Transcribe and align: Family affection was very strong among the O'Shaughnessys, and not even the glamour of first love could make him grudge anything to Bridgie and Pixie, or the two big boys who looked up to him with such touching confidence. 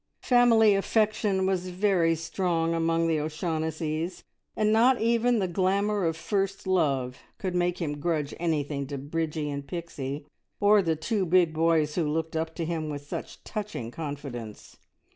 Family 0.23 0.73
affection 0.73 1.45
was 1.45 1.69
very 1.69 2.15
strong 2.15 2.73
among 2.73 3.05
the 3.07 3.19
O'Shaughnessys, 3.19 4.23
and 4.55 4.73
not 4.73 4.99
even 4.99 5.37
the 5.37 5.47
glamour 5.47 6.05
of 6.05 6.17
first 6.17 6.65
love 6.65 7.19
could 7.37 7.53
make 7.53 7.79
him 7.79 7.99
grudge 7.99 8.33
anything 8.39 8.87
to 8.87 8.97
Bridgie 8.97 9.51
and 9.51 9.67
Pixie, 9.67 10.25
or 10.59 10.81
the 10.81 10.95
two 10.95 11.23
big 11.23 11.53
boys 11.53 11.93
who 11.93 12.09
looked 12.09 12.35
up 12.35 12.55
to 12.55 12.65
him 12.65 12.89
with 12.89 13.07
such 13.07 13.43
touching 13.43 13.91
confidence. 13.91 14.77